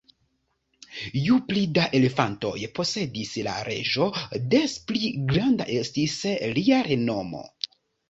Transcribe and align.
Ju 1.25 1.35
pli 1.49 1.63
da 1.75 1.83
elefantoj 1.99 2.55
posedis 2.81 3.35
la 3.51 3.55
reĝo, 3.69 4.09
des 4.57 4.77
pli 4.91 5.15
granda 5.37 5.71
estis 5.79 6.21
lia 6.59 6.85
renomo. 6.93 7.49